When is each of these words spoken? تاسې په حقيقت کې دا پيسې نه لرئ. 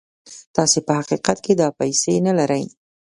تاسې 0.55 0.79
په 0.87 0.91
حقيقت 0.99 1.37
کې 1.45 1.53
دا 1.61 1.67
پيسې 1.79 2.13
نه 2.25 2.33
لرئ. 2.39 2.63